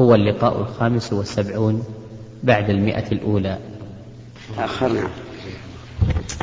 [0.00, 1.84] هو اللقاء الخامس والسبعون
[2.42, 3.58] بعد المئة الأولى.
[4.56, 5.08] تأخرنا.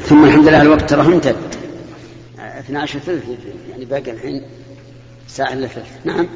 [0.01, 1.35] ثم الحمد لله الوقت ترى امتد
[2.39, 3.25] 12 ثلث
[3.69, 4.41] يعني باقي الحين
[5.27, 6.05] ساعة إلا ثلث.
[6.05, 6.27] نعم.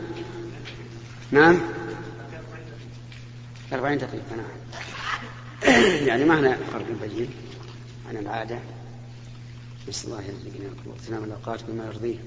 [1.32, 1.60] نعم.
[3.74, 4.46] 40 دقيقة نعم.
[6.08, 7.30] يعني ما هنا فرق بين
[8.10, 8.60] عن العادة.
[9.90, 12.18] نسأل الله يرزقنا من الأوقات بما يرضيه.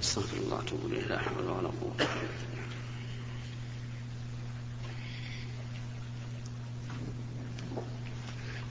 [0.00, 2.06] استغفر الله واتوب إليه لا حول ولا قوة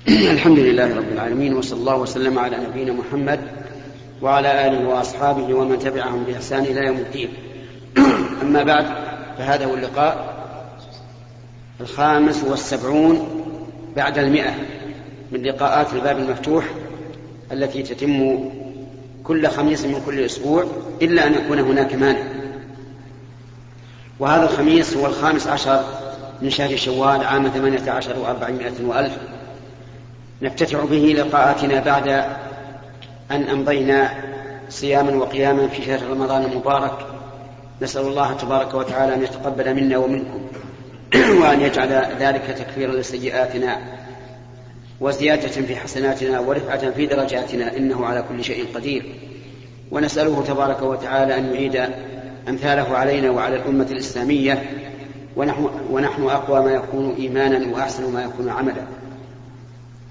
[0.32, 3.40] الحمد لله رب العالمين وصلى الله وسلم على نبينا محمد
[4.22, 7.30] وعلى آله وأصحابه ومن تبعهم بإحسان إلى يوم الدين.
[8.44, 8.86] أما بعد
[9.38, 10.40] فهذا هو اللقاء
[11.82, 13.46] الخامس والسبعون
[13.96, 14.55] بعد المئة
[15.32, 16.66] من لقاءات الباب المفتوح
[17.52, 18.50] التي تتم
[19.23, 20.64] كل خميس من كل أسبوع
[21.02, 22.23] إلا أن يكون هناك مانع.
[24.20, 25.84] وهذا الخميس هو الخامس عشر
[26.41, 29.18] من شهر شوال عام ثمانية عشر وأربعمائة وألف.
[30.41, 32.08] نفتتح به لقاءاتنا بعد
[33.32, 34.13] أن أمضينا
[34.70, 37.05] صياما وقياما في شهر رمضان المبارك.
[37.82, 40.41] نسأل الله تبارك وتعالى أن يتقبل منا ومنكم
[41.41, 43.99] وأن يجعل ذلك تكفيرا لسيئاتنا.
[45.02, 49.16] وزيادة في حسناتنا ورفعة في درجاتنا إنه على كل شيء قدير.
[49.92, 51.90] ونسأله تبارك وتعالى أن يعيد
[52.50, 54.64] أمثاله علينا وعلى الأمة الإسلامية
[55.36, 58.84] ونحن, ونحن أقوى ما يكون إيمانا وأحسن ما يكون عملا.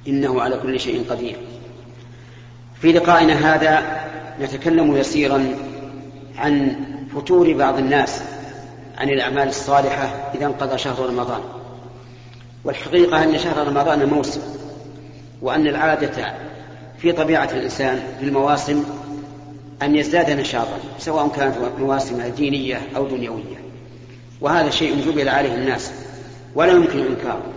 [0.08, 1.36] إنه على كل شيء قدير.
[2.80, 4.00] في لقائنا هذا
[4.40, 5.54] نتكلم يسيرا
[6.38, 6.76] عن
[7.14, 8.22] فتور بعض الناس
[8.98, 11.40] عن الأعمال الصالحة إذا انقضى شهر رمضان.
[12.64, 14.40] والحقيقة أن شهر رمضان موسم.
[15.42, 16.34] وأن العادة
[16.98, 18.84] في طبيعة الإنسان في المواسم
[19.82, 23.58] أن يزداد نشاطا سواء كانت مواسم دينية أو دنيوية.
[24.40, 25.92] وهذا شيء جبل عليه الناس
[26.54, 27.52] ولا يمكن إنكاره.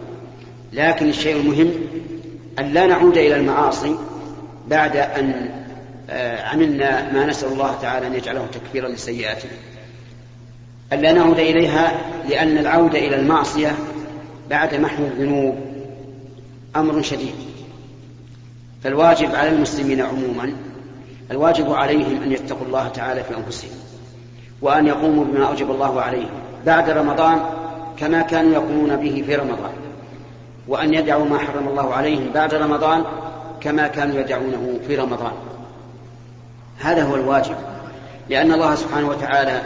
[0.74, 1.72] لكن الشيء المهم
[2.60, 3.96] أن لا نعود إلى المعاصي
[4.68, 5.50] بعد أن
[6.10, 9.52] آه، عملنا ما نسأل الله تعالى أن يجعله تكفيرا لسيئاتنا
[10.94, 11.92] ألا نعود إليها
[12.30, 13.76] لأن العودة إلى المعصية
[14.50, 15.56] بعد محو الذنوب
[16.76, 17.36] أمر شديد.
[18.84, 20.54] فالواجب على المسلمين عموما
[21.32, 23.72] الواجب عليهم أن يتقوا الله تعالى في أنفسهم
[24.62, 26.30] وأن يقوموا بما أوجب الله عليهم
[26.66, 27.40] بعد رمضان
[27.98, 29.72] كما كانوا يقومون به في رمضان
[30.68, 33.04] وأن يدعوا ما حرم الله عليهم بعد رمضان
[33.62, 35.32] كما كانوا يدعونه في رمضان.
[36.80, 37.56] هذا هو الواجب
[38.30, 39.62] لأن الله سبحانه وتعالى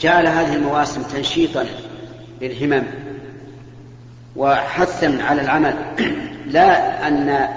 [0.00, 1.66] جعل هذه المواسم تنشيطا
[2.40, 2.84] للهمم
[4.36, 5.74] وحثا على العمل.
[6.46, 7.48] لا أن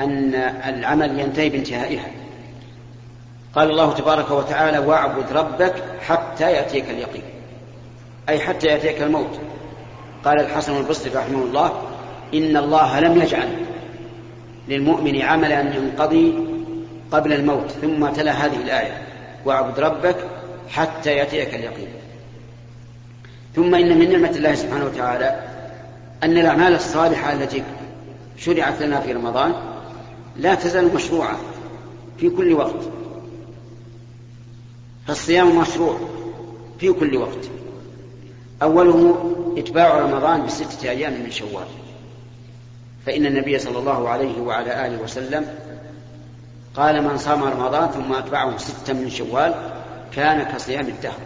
[0.00, 0.34] أن
[0.74, 2.06] العمل ينتهي بانتهائها.
[3.54, 5.74] قال الله تبارك وتعالى واعبد ربك
[6.06, 7.22] حتى يأتيك اليقين.
[8.28, 9.40] أي حتى يأتيك الموت.
[10.24, 11.82] قال الحسن البصري رحمه الله
[12.34, 13.48] إن الله لم يجعل
[14.68, 16.34] للمؤمن عملا ينقضي
[17.12, 17.70] قبل الموت.
[17.70, 19.02] ثم تلا هذه الآية
[19.44, 20.16] واعبد ربك
[20.70, 21.88] حتى يأتيك اليقين.
[23.56, 25.40] ثم إن من نعمة الله سبحانه وتعالى
[26.22, 27.62] أن الأعمال الصالحة التي
[28.38, 29.52] شرعت لنا في رمضان
[30.38, 31.38] لا تزال مشروعة
[32.18, 32.88] في كل وقت.
[35.06, 35.98] فالصيام مشروع
[36.78, 37.50] في كل وقت.
[38.62, 41.66] أوله إتباع رمضان بستة أيام من شوال.
[43.06, 45.54] فإن النبي صلى الله عليه وعلى آله وسلم
[46.74, 49.54] قال من صام رمضان ثم أتبعه ستا من شوال
[50.12, 51.20] كان كصيام الدهر.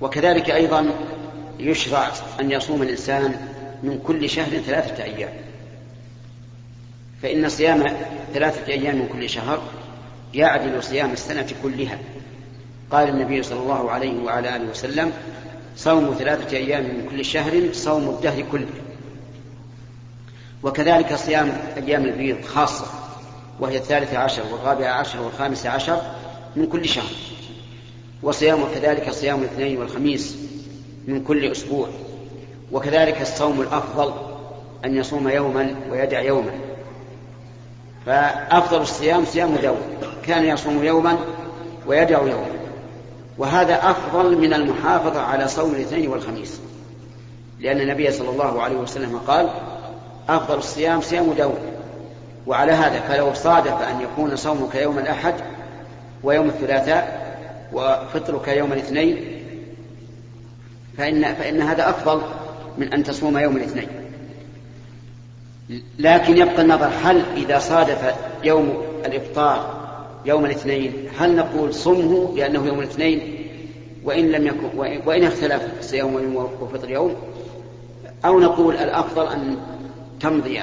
[0.00, 0.90] وكذلك أيضا
[1.58, 2.08] يشرع
[2.40, 3.34] أن يصوم الإنسان
[3.82, 5.32] من كل شهر ثلاثة أيام.
[7.24, 7.84] فإن صيام
[8.34, 9.62] ثلاثة أيام من كل شهر
[10.34, 11.98] يعدل صيام السنة كلها.
[12.90, 15.12] قال النبي صلى الله عليه وعلى آله وسلم
[15.76, 18.66] صوم ثلاثة أيام من كل شهر صوم الدهر كله.
[20.62, 22.86] وكذلك صيام أيام البيض خاصة
[23.60, 26.02] وهي الثالثة عشر والرابعة عشر والخامسة عشر
[26.56, 27.12] من كل شهر.
[28.22, 30.36] وصيام كذلك صيام الاثنين والخميس
[31.06, 31.88] من كل أسبوع.
[32.72, 34.12] وكذلك الصوم الأفضل
[34.84, 36.73] أن يصوم يوما ويدع يوما.
[38.06, 39.78] فأفضل الصيام صيام داود
[40.26, 41.18] كان يصوم يوما
[41.86, 42.46] ويدع يوما.
[43.38, 46.60] وهذا أفضل من المحافظة على صوم الاثنين والخميس.
[47.60, 49.50] لأن النبي صلى الله عليه وسلم قال
[50.28, 51.74] أفضل الصيام صيام داود
[52.46, 55.34] وعلى هذا فلو صادف أن يكون صومك يوم الأحد
[56.22, 57.24] ويوم الثلاثاء
[57.72, 59.40] وفطرك يوم الاثنين
[60.98, 62.22] فإن, فإن هذا أفضل
[62.78, 63.88] من أن تصوم يوم الاثنين.
[65.98, 68.14] لكن يبقى النظر هل إذا صادف
[68.44, 69.84] يوم الإفطار
[70.24, 73.46] يوم الاثنين هل نقول صمه لأنه يوم الاثنين؟
[74.04, 77.14] وإن لم يكن وإن اختلف صيام يوم وفطر يوم
[78.24, 79.56] أو نقول الأفضل أن
[80.20, 80.60] تمضي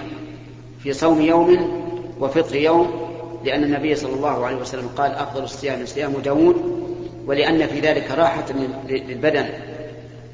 [0.83, 1.81] في صوم يوم
[2.19, 3.12] وفطر يوم
[3.45, 6.56] لأن النبي صلى الله عليه وسلم قال أفضل الصيام صيام داود
[7.27, 8.45] ولأن في ذلك راحة
[8.89, 9.45] للبدن.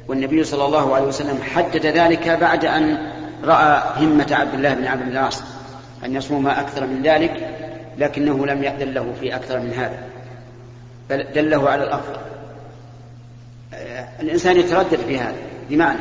[0.08, 3.12] والنبي صلى الله عليه وسلم حدد ذلك بعد أن
[3.44, 5.44] رأى همة عبد الله بن عبد العاص
[6.06, 7.50] أن يصوم أكثر من ذلك
[7.98, 10.04] لكنه لم يأذن له في أكثر من هذا
[11.10, 12.20] بل دله على الأفضل.
[14.20, 15.38] الإنسان يتردد في هذا
[15.70, 16.00] بمعنى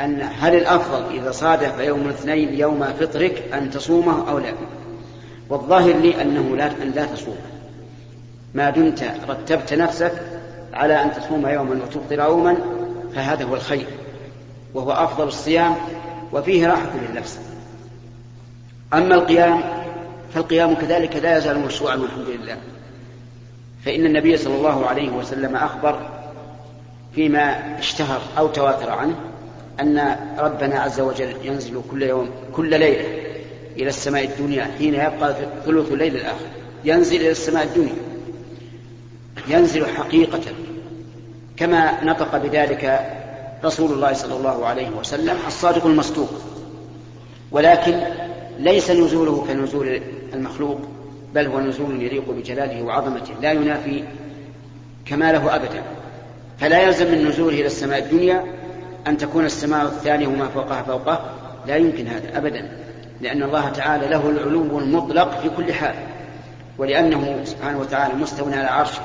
[0.00, 4.52] أن هل الأفضل إذا صادف يوم الاثنين يوم فطرك أن تصومه أو لا؟
[5.48, 7.36] والظاهر لي أنه لا أن لا تصومه.
[8.54, 10.12] ما دمت رتبت نفسك
[10.72, 12.56] على أن تصوم يوما وتفطر يوما
[13.14, 13.86] فهذا هو الخير
[14.74, 15.74] وهو أفضل الصيام
[16.32, 17.38] وفيه راحة للنفس.
[18.94, 19.60] أما القيام
[20.34, 22.56] فالقيام كذلك لا يزال مشروعا والحمد لله.
[23.84, 26.08] فإن النبي صلى الله عليه وسلم أخبر
[27.14, 29.14] فيما اشتهر أو تواتر عنه
[29.80, 33.04] أن ربنا عز وجل ينزل كل يوم كل ليلة
[33.76, 35.34] إلى السماء الدنيا حين يبقى
[35.64, 36.46] ثلث الليل الآخر.
[36.84, 37.94] ينزل إلى السماء الدنيا.
[39.48, 40.40] ينزل حقيقة
[41.56, 43.10] كما نطق بذلك
[43.64, 46.30] رسول الله صلى الله عليه وسلم الصادق المصدوق.
[47.52, 48.00] ولكن
[48.58, 50.02] ليس نزوله كنزول
[50.34, 50.78] المخلوق
[51.34, 54.04] بل هو نزول يليق بجلاله وعظمته لا ينافي
[55.06, 55.82] كماله ابدا.
[56.58, 58.44] فلا يلزم من نزوله إلى السماء الدنيا
[59.06, 61.20] أن تكون السماء الثانية وما فوقها فوقه
[61.66, 62.70] لا يمكن هذا ابدا.
[63.20, 65.94] لأن الله تعالى له العلو المطلق في كل حال
[66.78, 69.02] ولأنه سبحانه وتعالى مستو على عرشه.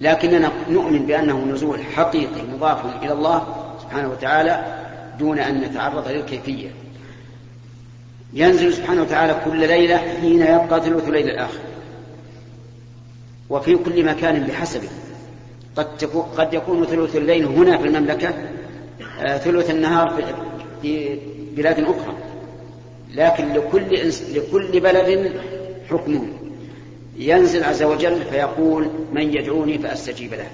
[0.00, 4.64] لكننا نؤمن بأنه نزول حقيقي مضاف إلى الله سبحانه وتعالى
[5.18, 6.68] دون أن نتعرض للكيفية.
[8.32, 11.58] ينزل سبحانه وتعالى كل ليلة حين يبقى ثلث الليل الآخر.
[13.50, 14.88] وفي كل مكان بحسبه.
[15.76, 16.04] قد,
[16.36, 18.34] قد يكون ثلث الليل هنا في المملكة
[19.20, 20.22] آه، ثلث النهار
[20.82, 21.18] في
[21.56, 22.14] بلاد أخرى.
[23.14, 25.32] لكن لكل لكل بلد
[25.90, 26.39] حكمه
[27.16, 30.48] ينزل عز وجل فيقول من يدعوني فأستجيب له.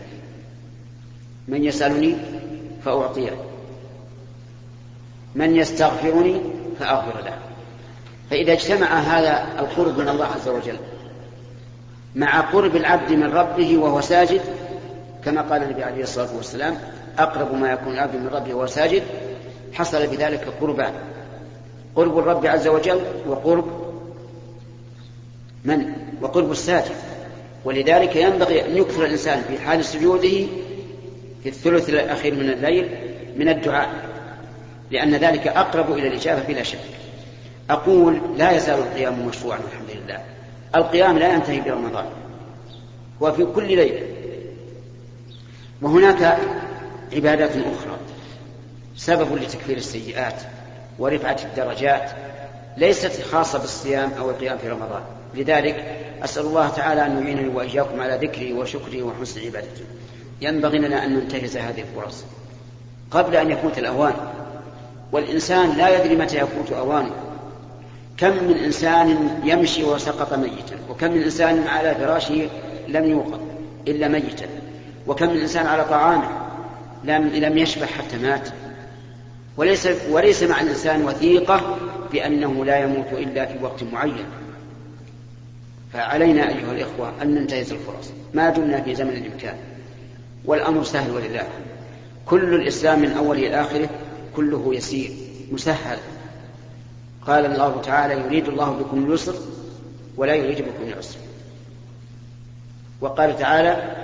[1.49, 2.17] من يسألني
[2.85, 3.37] فأعطيه.
[5.35, 6.41] من يستغفرني
[6.79, 7.39] فأغفر له.
[8.31, 10.77] فإذا اجتمع هذا القرب من الله عز وجل
[12.15, 14.41] مع قرب العبد من ربه وهو ساجد
[15.25, 16.79] كما قال النبي عليه الصلاة والسلام
[17.19, 19.03] أقرب ما يكون العبد من ربه وهو ساجد.
[19.73, 20.93] حصل بذلك قربان
[21.97, 23.65] قرب الرب عز وجل وقرب
[25.65, 26.95] من وقرب الساجد
[27.65, 30.47] ولذلك ينبغي أن يكثر الإنسان في حال سجوده
[31.43, 32.89] في الثلث الأخير من الليل
[33.37, 33.89] من الدعاء
[34.91, 36.79] لأن ذلك أقرب إلى الإجابة بلا شك.
[37.71, 40.21] أقول لا يزال القيام مشروعا والحمد لله.
[40.77, 42.07] القيام لا ينتهي برمضان
[43.21, 44.07] وفي كل ليلة.
[45.83, 46.39] وهناك
[47.13, 47.97] عبادات أخرى
[48.97, 50.43] سبب لتكفير السيئات
[50.99, 52.11] ورفعة الدرجات
[52.77, 55.03] ليست خاصة بالصيام أو القيام في رمضان.
[55.35, 59.85] لذلك أسأل الله تعالى أن يعينني وإياكم على ذكره وشكره وحسن عبادته
[60.41, 62.25] ينبغي لنا أن ننتهز هذه الفرص.
[63.11, 64.15] قبل أن يفوت الأوان
[65.13, 67.15] والإنسان لا يدري متى يفوت أوانه.
[68.17, 72.49] كم من إنسان يمشي وسقط ميتا؟ وكم من إنسان على فراشه
[72.89, 73.41] لم يوقظ
[73.89, 74.47] إلا ميتا؟
[75.07, 76.29] وكم من إنسان على طعامه
[77.05, 78.49] لم لم يشبع حتى مات؟
[79.57, 81.79] وليس وليس مع الإنسان وثيقة
[82.13, 84.25] بأنه لا يموت إلا في وقت معين.
[85.97, 88.11] فعلينا أيها الإخوة أن ننتهز الفرص.
[88.35, 89.57] ما دمنا في زمن الإمكان.
[90.45, 91.49] والأمر سهل ولله.
[92.27, 93.89] كل الإسلام من أوله إلى آخره
[94.37, 95.11] كله يسير
[95.53, 95.99] مسهل.
[97.27, 99.35] قال الله تعالى يريد الله بكم اليسر
[100.17, 101.19] ولا يريد بكم العسر.
[103.01, 103.95] وقال تعالى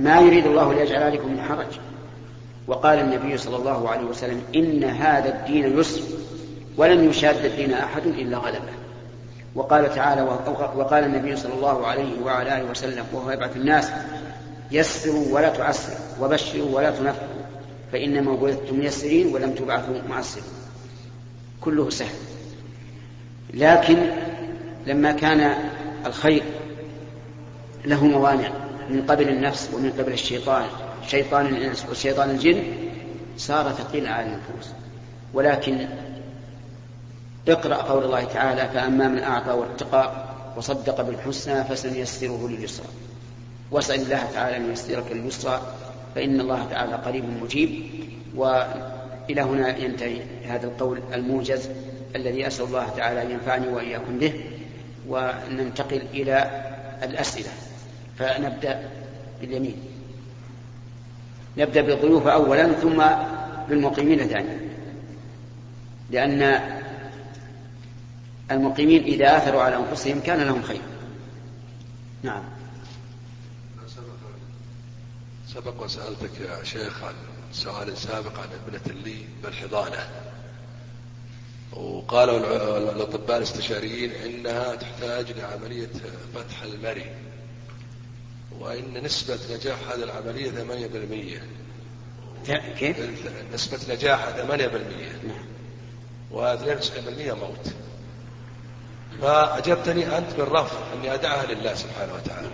[0.00, 1.78] ما يريد الله ليجعل عليكم من حرج.
[2.66, 6.02] وقال النبي صلى الله عليه وسلم إن هذا الدين يسر
[6.76, 8.83] ولم يشاد الدين أحد إلا غلبه.
[9.54, 10.22] وقال تعالى
[10.76, 13.90] وقال النبي صلى الله عليه وعلى آله وسلم وهو يبعث الناس
[14.70, 17.44] يسروا ولا تعسروا وبشروا ولا تنفروا
[17.92, 20.44] فإنما بعثتم ميسرين ولم تبعثوا معسرين.
[21.60, 22.14] كله سهل.
[23.54, 23.96] لكن
[24.86, 25.54] لما كان
[26.06, 26.42] الخير
[27.84, 28.50] له موانع
[28.90, 30.66] من قبل النفس ومن قبل الشيطان
[31.06, 32.62] شيطان الإنس وشيطان الجن
[33.36, 34.70] صار ثقيلا على النفوس.
[35.34, 35.88] ولكن
[37.48, 40.12] اقرأ قول الله تعالى فأما من أعطى واتقى
[40.56, 42.86] وصدق بالحسنى فسنيسره لليسرى.
[43.70, 45.62] واسأل الله تعالى أن ييسرك لليسرى
[46.14, 47.82] فإن الله تعالى قريب مجيب.
[48.36, 51.68] وإلى هنا ينتهي هذا القول الموجز
[52.16, 54.32] الذي أسأل الله تعالى أن ينفعني وإياكم به.
[55.08, 56.64] وننتقل إلى
[57.02, 57.50] الأسئلة.
[58.18, 58.90] فنبدأ
[59.40, 59.76] باليمين.
[61.58, 63.04] نبدأ بالضيوف أولا ثم
[63.68, 64.58] بالمقيمين ثانيا.
[66.10, 66.60] لأن
[68.50, 70.80] المقيمين إذا آثروا على أنفسهم كان لهم خير.
[72.22, 72.42] نعم.
[75.54, 77.14] سبق وسألتك يا شيخ عن
[77.52, 80.08] سؤال سابق عن ابنة لي بالحضانة.
[81.72, 82.38] وقالوا
[82.92, 85.90] الأطباء الاستشاريين إنها تحتاج لعملية
[86.34, 87.06] فتح المري
[88.60, 91.40] وإن نسبة نجاح هذه العملية 8%
[92.78, 92.96] كيف؟
[93.54, 94.70] نسبة نجاحها 8%
[96.32, 97.74] و92% موت.
[99.22, 102.50] فأجبتني أنت بالرفض أني أدعها لله سبحانه وتعالى.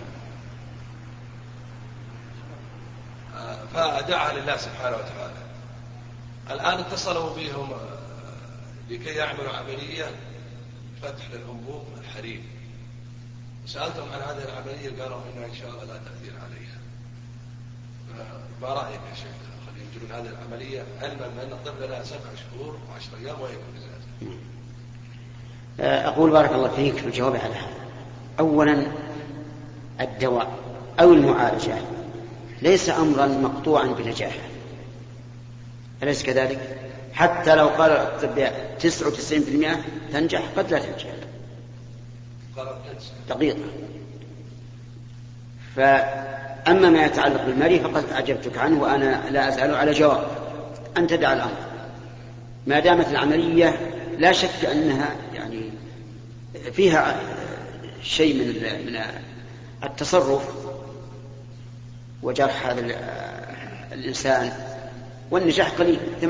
[3.73, 5.41] فأدعها لله سبحانه وتعالى.
[6.51, 7.69] الآن اتصلوا بهم
[8.89, 10.05] لكي يعملوا عملية
[11.01, 12.45] فتح للأنبوب الحريم
[13.65, 16.81] سألتهم عن هذه العملية قالوا إنها إن شاء الله لا تأثير عليها.
[18.61, 19.35] ما رأيك يا شيخ
[19.67, 24.31] خلينا يجرون هذه العملية علما بأن الطفل لها سبع شهور وعشر أيام وهي معجزات
[25.79, 27.67] أقول بارك الله فيك في الجواب على هذا.
[28.39, 28.83] أولا
[30.01, 30.47] الدواء
[30.99, 31.75] أو المعالجة.
[32.61, 34.39] ليس أمرا مقطوعا بنجاحه
[36.03, 36.77] أليس كذلك؟
[37.13, 39.77] حتى لو قال الأطباء 99%
[40.13, 41.09] تنجح قد لا تنجح.
[43.29, 43.59] دقيقة.
[45.75, 50.27] فأما ما يتعلق بالمري فقد أعجبتك عنه وأنا لا أزال على جواب.
[50.97, 51.57] أن تدع الأمر.
[52.67, 53.79] ما دامت العملية
[54.17, 55.15] لا شك أنها
[56.73, 57.19] فيها
[58.03, 58.45] شيء من
[58.85, 59.01] من
[59.83, 60.49] التصرف
[62.23, 62.85] وجرح هذا
[63.91, 64.51] الإنسان
[65.31, 66.25] والنجاح قليل 8%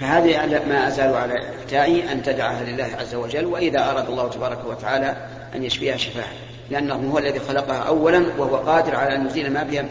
[0.00, 5.16] فهذه ما أزال على إفتائي أن تدعها لله عز وجل وإذا أراد الله تبارك وتعالى
[5.54, 6.28] أن يشفيها شفاء
[6.70, 9.84] لأنه هو الذي خلقها أولا وهو قادر على أن يزيل ما بها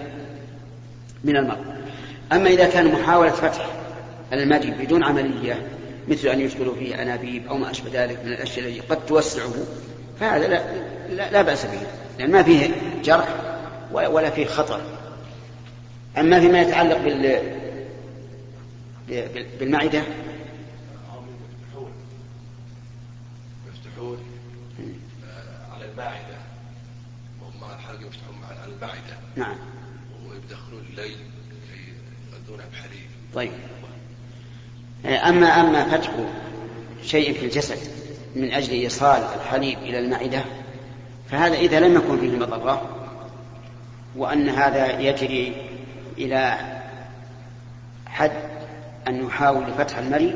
[1.23, 1.65] من المرض
[2.31, 3.67] أما إذا كان محاولة فتح
[4.33, 5.61] المريء بدون عملية
[6.07, 9.53] مثل أن يدخلوا فيه أنابيب أو ما أشبه ذلك من الأشياء التي قد توسعه
[10.19, 10.63] فهذا لا,
[11.09, 11.81] لا, لا بأس به
[12.19, 13.27] لأن ما فيه جرح
[13.91, 14.81] ولا فيه خطر.
[16.17, 17.41] أما فيما يتعلق بال
[19.59, 20.03] بالمعدة؟
[23.67, 24.17] يفتحون
[25.71, 26.37] على المعدة
[27.41, 29.17] وهم الحلقة يفتحون على المعدة.
[29.35, 29.57] نعم.
[30.29, 31.17] ويدخلون الليل
[31.71, 31.93] كي
[32.33, 33.51] يغذونها بحليب طيب.
[35.07, 36.11] أما أما فتح
[37.03, 37.77] شيء في الجسد
[38.35, 40.41] من أجل إيصال الحليب إلى المعدة
[41.29, 42.81] فهذا إذا لم يكن فيه مضرة
[44.15, 45.55] وأن هذا يجري
[46.17, 46.57] إلى
[48.05, 48.31] حد
[49.07, 50.35] أن يحاول فتح المري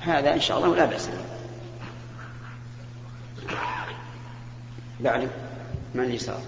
[0.00, 1.26] هذا إن شاء الله لا بأس به.
[5.00, 5.28] بعد
[5.94, 6.40] من اليسار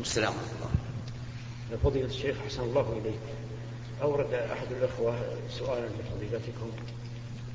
[0.00, 1.80] السلام عليكم.
[1.84, 3.20] فضيلة الشيخ حسن الله إليك.
[4.02, 5.14] أورد أحد الأخوة
[5.50, 6.70] سؤالا لفضيلتكم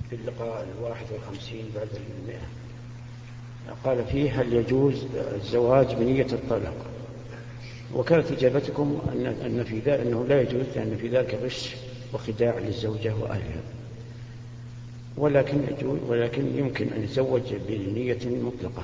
[0.10, 1.88] في اللقاء الواحد والخمسين بعد
[2.21, 2.41] المئة.
[3.86, 6.75] قال فيه هل يجوز الزواج بنية الطلاق؟
[7.95, 11.75] وكانت إجابتكم أن أن في ذلك أنه لا يجوز لأن في ذلك غش
[12.13, 13.62] وخداع للزوجة وأهلها.
[15.17, 18.83] ولكن يجوز ولكن يمكن أن يتزوج بنية مطلقة.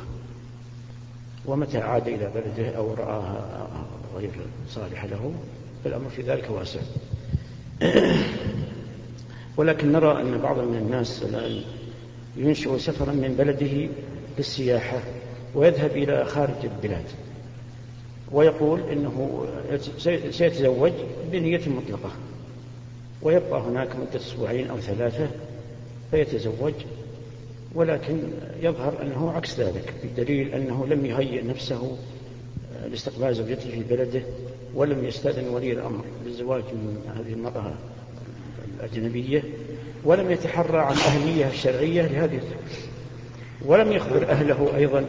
[1.46, 3.70] ومتى عاد إلى بلده أو رآها
[4.16, 4.32] غير
[4.70, 5.34] صالحة له؟
[5.84, 6.80] فالأمر في ذلك واسع.
[9.58, 11.62] ولكن نرى أن بعض من الناس الآن
[12.38, 13.90] ينشئ سفرا من بلده
[14.38, 15.00] للسياحة
[15.56, 17.06] ويذهب إلى خارج البلاد.
[18.32, 19.46] ويقول إنه
[20.32, 20.92] سيتزوج
[21.32, 22.12] بنية مطلقة.
[23.22, 25.28] ويبقى هناك مدة أسبوعين أو ثلاثة
[26.12, 26.74] فيتزوج
[27.76, 28.20] ولكن
[28.62, 31.98] يظهر أنه عكس ذلك بدليل أنه لم يهيئ نفسه
[32.88, 34.22] لاستقبال زوجته في بلده
[34.76, 37.74] ولم يستأذن ولي الأمر للزواج من هذه المرأة
[38.80, 39.44] الأجنبية
[40.04, 42.42] ولم يتحرى عن أهلية الشرعية لهذه
[43.66, 45.06] ولم يخبر أهله أيضا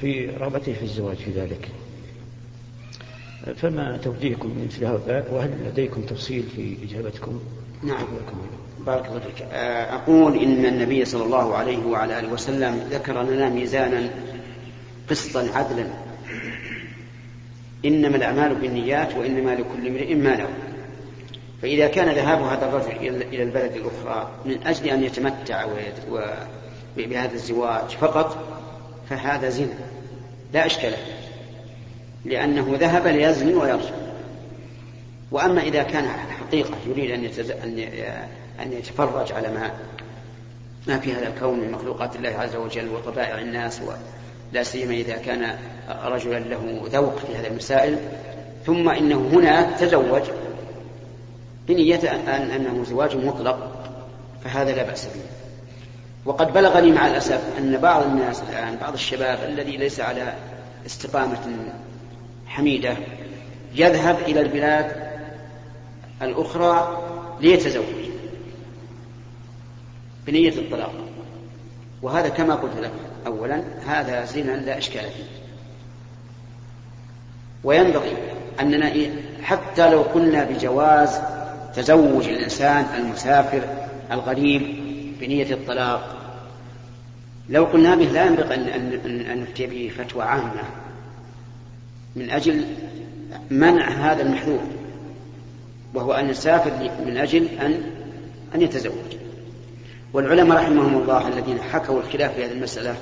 [0.00, 1.68] في رغبته في الزواج في ذلك.
[3.56, 7.40] فما توجيهكم من مثل هذا؟ وهل لديكم تفصيل في إجابتكم؟
[7.82, 8.06] نعم.
[8.86, 9.42] بارك الله فيك.
[9.92, 14.10] أقول إن النبي صلى الله عليه وعلى آله وسلم ذكر لنا ميزانا
[15.10, 15.86] قسطا عدلا.
[17.84, 20.48] إنما الأعمال بالنيات وإنما لكل امرئ ما له.
[21.62, 25.66] فإذا كان ذهاب هذا الرجل إلى البلد الأخرى من أجل أن يتمتع
[26.96, 28.38] بهذا الزواج فقط
[29.10, 29.78] فهذا زنا.
[30.52, 30.92] لا إشكال
[32.24, 33.94] لأنه ذهب ليزني ويرجع
[35.30, 36.08] وأما إذا كان
[36.40, 37.78] حقيقة يريد أن,
[38.62, 39.70] أن يتفرج على ما
[40.86, 43.80] ما في هذا الكون من مخلوقات الله عز وجل وطبائع الناس
[44.52, 45.56] لا سيما إذا كان
[46.04, 47.98] رجلا له ذوق في هذه المسائل
[48.66, 50.22] ثم إنه هنا تزوج
[51.68, 53.72] بنية أن أنه زواج مطلق
[54.44, 55.20] فهذا لا بأس به.
[56.24, 60.34] وقد بلغني مع الأسف أن بعض الناس الآن بعض الشباب الذي ليس على
[60.86, 61.56] استقامة
[62.46, 62.96] حميدة
[63.74, 65.10] يذهب إلى البلاد
[66.22, 67.02] الأخرى
[67.40, 67.84] ليتزوج
[70.26, 70.92] بنية الطلاق.
[72.02, 72.92] وهذا كما قلت لك
[73.26, 75.24] أولا هذا زنا لا إشكال فيه.
[77.64, 78.16] وينبغي
[78.60, 78.92] أننا
[79.42, 81.20] حتى لو قلنا بجواز
[81.74, 83.62] تزوج الإنسان المسافر
[84.12, 84.62] الغريب
[85.20, 86.16] بنية الطلاق
[87.48, 88.68] لو قلنا به لا ينبغي أن,
[89.04, 90.62] أن, أن نفتي به فتوى عامة.
[92.16, 92.64] من أجل
[93.50, 94.60] منع هذا المحذور
[95.94, 97.82] وهو أن يسافر من أجل أن
[98.54, 99.20] أن يتزوج.
[100.12, 102.96] والعلماء رحمهم الله الذين حكوا الخلاف في هذه المسألة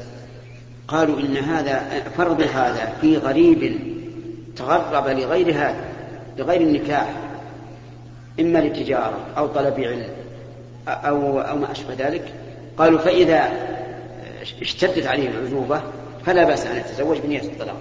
[0.89, 3.81] قالوا إن هذا فرض هذا في غريب
[4.57, 5.85] تغرب لغير هذا
[6.39, 7.15] لغير النكاح
[8.41, 10.11] إما لتجارة أو طلب علم
[10.89, 12.35] أو أو ما أشبه ذلك.
[12.77, 13.53] قالوا فإذا
[14.61, 15.83] اشتدت عليه العزوبة
[16.27, 17.81] فلا بأس أن يتزوج بنية الطلاق.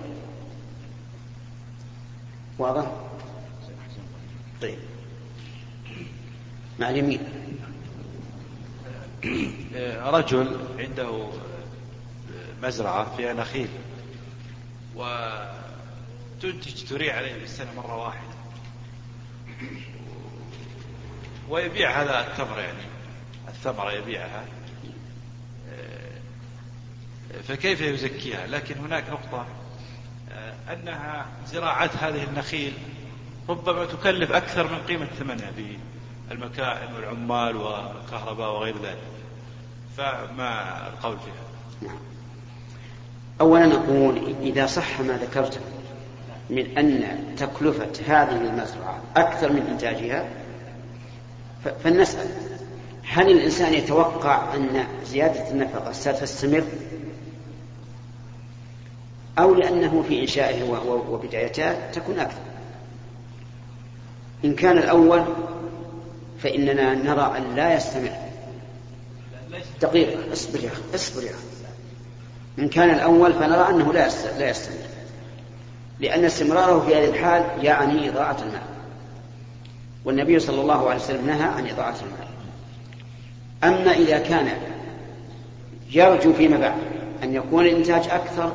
[2.60, 2.92] واضح؟
[4.62, 4.78] طيب.
[6.80, 7.20] مع اليمين.
[10.04, 11.28] رجل عنده
[12.64, 13.70] مزرعة فيها نخيل
[14.96, 18.38] وتنتج تريع عليه في السنة مرة واحدة.
[21.50, 22.84] ويبيع هذا التمر يعني
[23.48, 24.46] الثمرة يبيعها.
[27.48, 29.46] فكيف يزكيها؟ لكن هناك نقطة
[30.74, 32.74] أنها زراعة هذه النخيل
[33.50, 35.78] ربما تكلف أكثر من قيمة ثمنها في
[36.32, 39.02] المكائن والعمال والكهرباء وغير ذلك.
[39.98, 42.00] فما القول فيها؟ نعم.
[43.42, 45.60] أولا نقول إذا صح ما ذكرت
[46.50, 47.04] من أن
[47.38, 50.30] تكلفة هذه المزرعة أكثر من إنتاجها
[51.84, 52.28] فلنسأل
[53.04, 56.64] هل الإنسان يتوقع أن زيادة النفقة ستستمر؟
[59.40, 60.64] أو لأنه في إنشائه
[61.10, 62.42] وبدايته تكون أكثر.
[64.46, 65.24] إن كان الأول
[66.40, 68.12] فإننا نرى أن لا يستمر.
[69.82, 71.57] دقيقة اصبر يا أخي اصبر يا أخي.
[72.60, 74.78] إن كان الأول فنرى أنه لا لا يستمر.
[76.00, 78.62] لأن استمراره في هذه الحال يعني إضاعة المال.
[80.06, 82.28] والنبي صلى الله عليه وسلم نهى عن إضاعة المال.
[83.64, 84.50] أما إذا كان
[85.92, 86.78] يرجو فيما بعد
[87.24, 88.54] أن يكون الإنتاج أكثر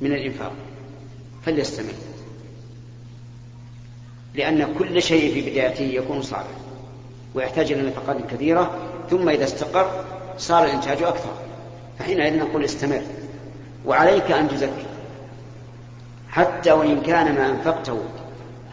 [0.00, 0.52] من الإنفاق
[1.44, 1.92] فليستمر.
[4.34, 6.48] لأن كل شيء في بدايته يكون صعبا
[7.34, 8.78] ويحتاج إلى نفقات كثيرة
[9.10, 10.04] ثم إذا استقر
[10.38, 11.32] صار الإنتاج أكثر.
[11.98, 13.02] فحينئذ نقول استمر.
[13.86, 14.86] وعليك أن تزكي.
[16.30, 18.02] حتى وإن كان ما أنفقته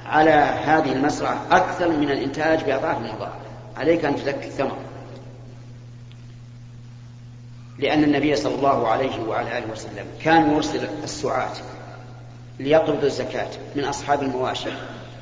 [0.05, 0.31] على
[0.65, 3.31] هذه المزرعة أكثر من الإنتاج بأضعاف مضاعفة
[3.77, 4.77] عليك أن تزكي الثمر
[7.79, 11.53] لأن النبي صلى الله عليه وعلى آله وسلم كان يرسل السعاة
[12.59, 14.69] ليقبضوا الزكاة من أصحاب المواشي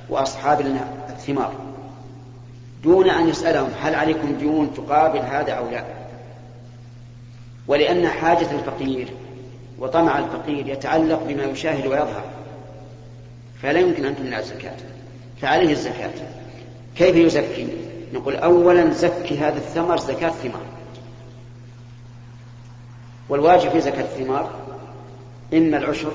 [0.10, 0.62] وأصحاب
[1.10, 1.54] الثمار
[2.84, 5.84] دون أن يسألهم هل عليكم ديون تقابل هذا أو لا.
[7.68, 9.08] ولأن حاجة الفقير
[9.80, 12.24] وطمع الفقير يتعلق بما يشاهد ويظهر
[13.62, 14.76] فلا يمكن أن تمنع الزكاة.
[15.42, 16.12] فعليه الزكاة.
[16.96, 17.68] كيف يزكي؟
[18.14, 20.66] نقول أولا زكي هذا الثمر زكاة ثمار
[23.30, 24.52] والواجب في زكاة الثمار
[25.54, 26.12] إما العشر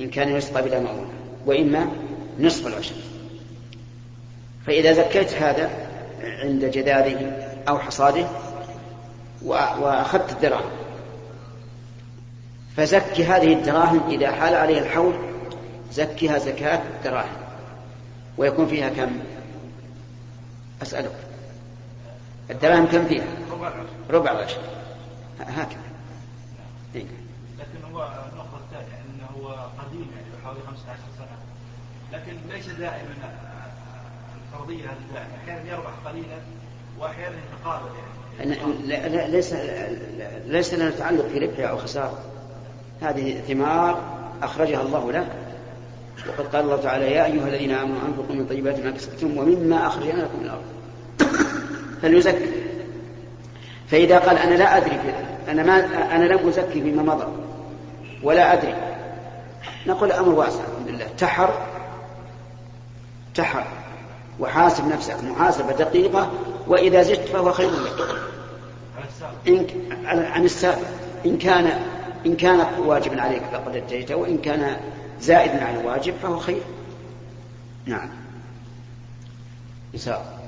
[0.00, 1.10] إن كان يسقى بلا مؤونة
[1.46, 1.88] وإما
[2.40, 2.94] نصف العشر.
[4.66, 5.70] فإذا زكيت هذا
[6.22, 7.32] عند جذاذه
[7.68, 8.26] أو حصاده
[9.42, 10.70] وأخذت الدراهم.
[12.76, 15.14] فزكي هذه الدراهم إذا حال عليها الحول
[15.92, 17.36] زكها زكاة الدراهم.
[18.38, 19.20] ويكون فيها كم؟
[20.82, 21.16] أسألك.
[22.50, 23.24] الدراهم كم فيها؟
[24.10, 24.60] ربع العشر
[25.40, 25.80] هكذا.
[26.94, 27.04] إيه؟
[27.58, 31.38] لكن هو النقطة الثانية أنه قديم يعني بحوالي 15 سنة.
[32.12, 33.14] لكن ليس دائما
[34.52, 36.38] الفرضية هذه أحيانا يربح قليلا
[36.98, 38.27] وأحيانا يتقابل يعني.
[39.30, 39.54] ليس
[40.46, 42.18] ليس لنا تعلق في ربح أو خسارة.
[43.02, 44.00] هذه ثمار
[44.42, 45.26] أخرجها الله لك
[46.28, 50.22] وقد قال الله تعالى يا أيها الذين آمنوا أنفقوا من طيبات ما كسبتم ومما أخرجنا
[50.22, 50.62] لكم من الأرض.
[52.02, 52.50] فليزكي.
[53.90, 54.98] فإذا قال أنا لا أدري
[55.48, 55.76] أنا ما
[56.16, 57.26] أنا لم أزكي فيما مضى
[58.22, 58.74] ولا أدري.
[59.86, 61.06] نقول أمر واسع الحمد لله.
[61.18, 61.50] تحر.
[63.34, 63.64] تحر.
[64.40, 66.30] وحاسب نفسك محاسبة دقيقة
[66.66, 68.06] وإذا زدت فهو خير لك.
[69.48, 69.66] إن
[70.06, 70.86] عن السابق.
[71.26, 71.66] إن كان
[72.26, 74.76] إن كان واجبا عليك فقد أديته وإن كان
[75.20, 76.60] زائدا على الواجب فهو خير.
[77.86, 78.08] نعم.
[79.94, 80.38] نساء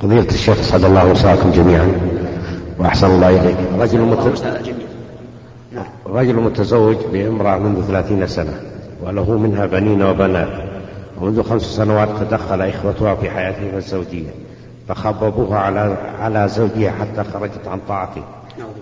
[0.00, 1.92] قضية الشيخ صلى الله وسعكم جميعا
[2.78, 3.56] وأحسن الله إليك.
[3.78, 4.44] رجل مت...
[5.72, 5.86] نعم.
[6.06, 8.60] رجل متزوج بامرأة منذ ثلاثين سنة
[9.02, 10.63] وله منها بنين وبنات.
[11.20, 14.30] ومنذ خمس سنوات تدخل إخوتها في حياتهما الزوجية
[14.88, 18.24] فخببوها على على زوجها حتى خرجت عن طاعته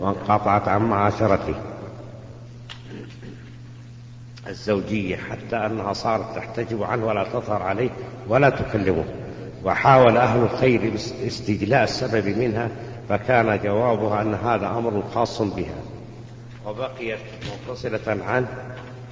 [0.01, 1.55] وانقطعت عن معاشرته.
[4.49, 7.91] الزوجية حتى أنها صارت تحتجب عنه ولا تظهر عليه
[8.29, 9.05] ولا تكلمه
[9.65, 10.95] وحاول أهل الخير
[11.27, 12.69] استجلاء السبب منها
[13.09, 15.75] فكان جوابها أن هذا أمر خاص بها
[16.67, 18.47] وبقيت منفصلة عنه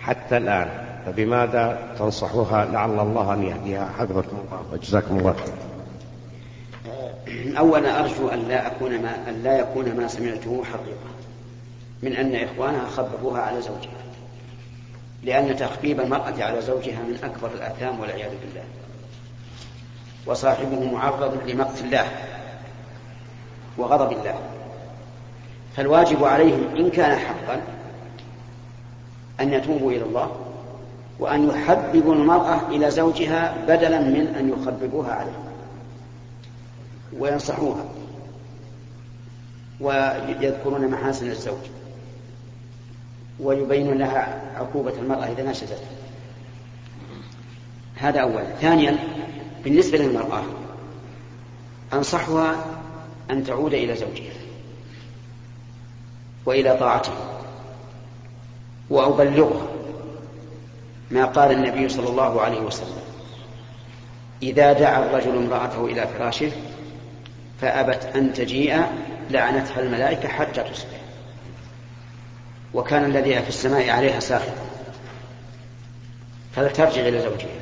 [0.01, 0.90] حتى الآن.
[1.07, 5.55] فبماذا تنصحها لعل الله أن يهديها؟ حفظكم الله وجزاكم الله خير.
[7.59, 11.11] أولا أرجو أن لا أكون ما أن لا يكون ما سمعته حقيقة
[12.03, 14.01] من أن إخوانها خببوها على زوجها
[15.23, 18.65] لأن تخبيب المرأة على زوجها من أكبر الآثام والعياذ بالله.
[20.27, 22.07] وصاحبه معرض لمقت الله
[23.79, 24.35] وغضب الله.
[25.77, 27.61] فالواجب عليهم إن كان حقا
[29.41, 30.50] أن يتوبوا إلى الله
[31.21, 35.39] وأن يحببوا المرأة إلى زوجها بدلا من أن يخببوها عليه
[37.19, 37.85] وينصحوها
[39.81, 41.59] ويذكرون محاسن الزوج
[43.41, 45.83] ويبين لها عقوبة المرأة إذا نشزت
[47.97, 48.45] هذا أولا.
[48.45, 48.99] ثانيا
[49.65, 50.43] بالنسبة للمرأة
[51.93, 52.65] أنصحها
[53.31, 54.33] أن تعود إلى زوجها
[56.47, 57.13] وإلى طاعته
[58.91, 59.80] وأبلغها
[61.11, 62.99] ما قال النبي صلى الله عليه وسلم.
[64.43, 66.51] إذا دعا الرجل امرأته إلى فراشه
[67.61, 68.83] فأبت أن تجيء
[69.31, 71.01] لعنتها الملائكة حتى تصبح.
[72.75, 74.67] وكان الذي في السماء عليها ساخطا
[76.57, 77.61] فلترجع إلى زوجها.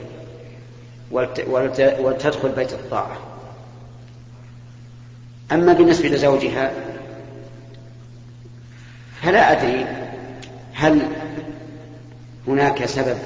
[2.00, 3.16] ولتدخل بيت الطاعة.
[5.52, 6.72] أما بالنسبة لزوجها
[9.22, 9.86] فلا أدري
[10.74, 11.02] هل
[12.48, 13.18] هناك سبب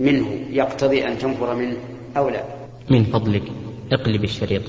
[0.00, 1.76] منه يقتضي أن تنفر منه
[2.16, 2.44] أو لا؟
[2.90, 3.42] من فضلك
[3.92, 4.62] اقلب الشريط.